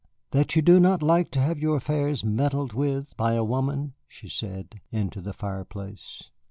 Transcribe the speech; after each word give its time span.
"That 0.31 0.55
you 0.55 0.63
do 0.63 0.79
not 0.79 1.03
like 1.03 1.29
to 1.29 1.39
have 1.39 1.59
your 1.59 1.77
affairs 1.77 2.23
meddled 2.23 2.73
with 2.73 3.15
by 3.17 3.33
a 3.33 3.43
woman," 3.43 3.93
she 4.07 4.27
said, 4.27 4.81
into 4.89 5.21
the 5.21 5.31
fireplace. 5.31 6.31